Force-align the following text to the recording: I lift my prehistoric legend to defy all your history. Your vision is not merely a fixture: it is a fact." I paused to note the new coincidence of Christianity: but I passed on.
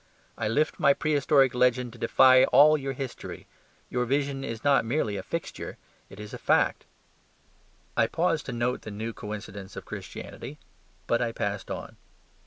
I 0.35 0.47
lift 0.47 0.79
my 0.79 0.95
prehistoric 0.95 1.53
legend 1.53 1.93
to 1.93 1.99
defy 1.99 2.45
all 2.45 2.75
your 2.75 2.93
history. 2.93 3.45
Your 3.87 4.05
vision 4.05 4.43
is 4.43 4.63
not 4.63 4.83
merely 4.83 5.15
a 5.15 5.21
fixture: 5.21 5.77
it 6.09 6.19
is 6.19 6.33
a 6.33 6.39
fact." 6.39 6.85
I 7.95 8.07
paused 8.07 8.47
to 8.47 8.51
note 8.51 8.81
the 8.81 8.89
new 8.89 9.13
coincidence 9.13 9.75
of 9.75 9.85
Christianity: 9.85 10.57
but 11.05 11.21
I 11.21 11.31
passed 11.31 11.69
on. 11.69 11.97